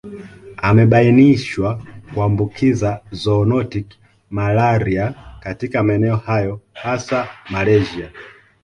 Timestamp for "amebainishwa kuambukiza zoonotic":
0.57-3.87